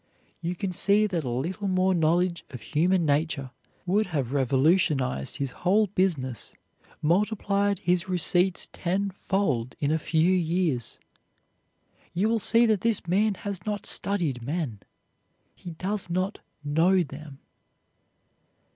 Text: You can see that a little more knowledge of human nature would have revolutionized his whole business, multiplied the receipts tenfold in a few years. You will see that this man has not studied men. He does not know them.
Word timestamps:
You 0.41 0.55
can 0.55 0.71
see 0.71 1.05
that 1.05 1.23
a 1.23 1.29
little 1.29 1.67
more 1.67 1.93
knowledge 1.93 2.43
of 2.49 2.61
human 2.63 3.05
nature 3.05 3.51
would 3.85 4.07
have 4.07 4.33
revolutionized 4.33 5.35
his 5.37 5.51
whole 5.51 5.85
business, 5.85 6.55
multiplied 7.03 7.81
the 7.85 7.95
receipts 8.07 8.67
tenfold 8.73 9.75
in 9.79 9.91
a 9.91 9.99
few 9.99 10.31
years. 10.31 10.97
You 12.15 12.29
will 12.29 12.39
see 12.39 12.65
that 12.65 12.81
this 12.81 13.05
man 13.05 13.35
has 13.45 13.63
not 13.67 13.85
studied 13.85 14.41
men. 14.41 14.79
He 15.53 15.69
does 15.69 16.09
not 16.09 16.39
know 16.63 17.03
them. 17.03 17.37